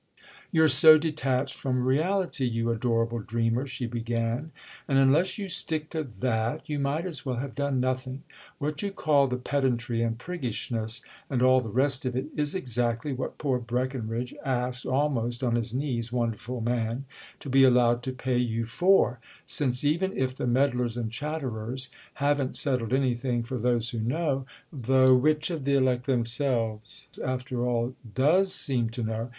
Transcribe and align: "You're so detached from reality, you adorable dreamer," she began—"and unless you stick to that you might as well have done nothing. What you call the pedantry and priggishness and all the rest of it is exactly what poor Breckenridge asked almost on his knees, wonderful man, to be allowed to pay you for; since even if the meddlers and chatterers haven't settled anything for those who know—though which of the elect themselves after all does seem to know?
"You're 0.51 0.67
so 0.67 0.97
detached 0.97 1.53
from 1.53 1.83
reality, 1.83 2.43
you 2.45 2.71
adorable 2.71 3.19
dreamer," 3.19 3.67
she 3.67 3.85
began—"and 3.85 4.97
unless 4.97 5.37
you 5.37 5.47
stick 5.47 5.91
to 5.91 6.01
that 6.01 6.67
you 6.67 6.79
might 6.79 7.05
as 7.05 7.23
well 7.23 7.35
have 7.35 7.53
done 7.53 7.79
nothing. 7.79 8.23
What 8.57 8.81
you 8.81 8.89
call 8.89 9.27
the 9.27 9.37
pedantry 9.37 10.01
and 10.01 10.17
priggishness 10.17 11.03
and 11.29 11.43
all 11.43 11.61
the 11.61 11.69
rest 11.69 12.03
of 12.07 12.15
it 12.15 12.29
is 12.35 12.55
exactly 12.55 13.13
what 13.13 13.37
poor 13.37 13.59
Breckenridge 13.59 14.33
asked 14.43 14.87
almost 14.87 15.43
on 15.43 15.53
his 15.55 15.71
knees, 15.71 16.11
wonderful 16.11 16.61
man, 16.61 17.05
to 17.39 17.47
be 17.47 17.63
allowed 17.63 18.01
to 18.01 18.11
pay 18.11 18.39
you 18.39 18.65
for; 18.65 19.19
since 19.45 19.83
even 19.83 20.17
if 20.17 20.35
the 20.35 20.47
meddlers 20.47 20.97
and 20.97 21.11
chatterers 21.11 21.89
haven't 22.15 22.55
settled 22.55 22.91
anything 22.91 23.43
for 23.43 23.59
those 23.59 23.91
who 23.91 23.99
know—though 23.99 25.15
which 25.15 25.51
of 25.51 25.63
the 25.63 25.75
elect 25.75 26.07
themselves 26.07 27.07
after 27.23 27.63
all 27.67 27.93
does 28.15 28.51
seem 28.51 28.89
to 28.89 29.03
know? 29.03 29.29